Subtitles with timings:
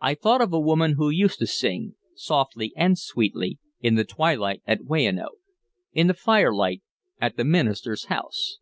[0.00, 4.62] I thought of a woman who used to sing, softly and sweetly, in the twilight
[4.66, 5.36] at Weyanoke,
[5.92, 6.80] in the firelight
[7.20, 8.56] at the minister's house.